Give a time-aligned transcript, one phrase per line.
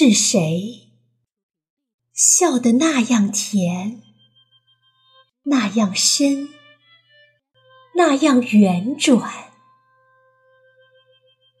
[0.00, 0.92] 是谁
[2.12, 4.00] 笑得那样甜，
[5.42, 6.50] 那样深，
[7.96, 9.50] 那样圆转？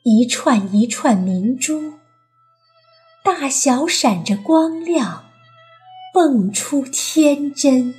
[0.04, 1.94] 一串一串明珠，
[3.24, 5.28] 大小闪着光亮，
[6.14, 7.92] 蹦出天真。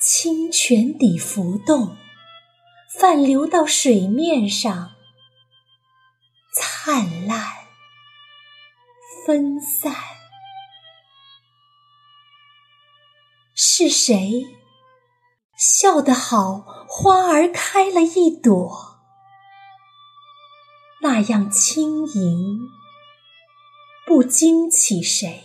[0.00, 1.98] 清泉底浮动，
[2.98, 4.91] 泛流到水面上。
[6.54, 7.50] 灿烂，
[9.24, 9.94] 分散，
[13.54, 14.44] 是谁
[15.56, 16.86] 笑得好？
[16.86, 18.98] 花儿开了一朵，
[21.00, 22.68] 那样轻盈，
[24.06, 25.44] 不惊起谁。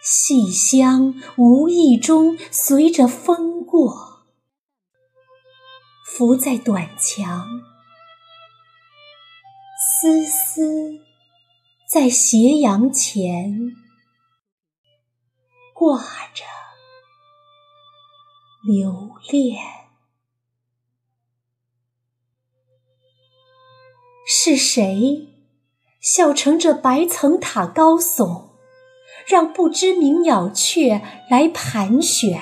[0.00, 4.28] 细香无意中随着风过，
[6.04, 7.77] 浮在短墙。
[10.00, 11.00] 丝丝
[11.90, 13.74] 在斜阳前
[15.74, 15.98] 挂
[16.32, 16.44] 着
[18.64, 19.60] 留恋，
[24.24, 25.34] 是谁
[26.00, 28.50] 笑成这白层塔高耸，
[29.26, 32.40] 让不知名鸟雀来盘旋？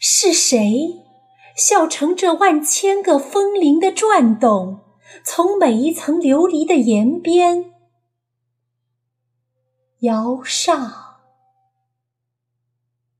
[0.00, 1.04] 是谁
[1.56, 4.82] 笑成这万千个风铃的转动？
[5.24, 7.72] 从每一层琉璃的檐边
[10.00, 11.20] 摇上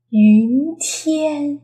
[0.09, 1.61] 云天。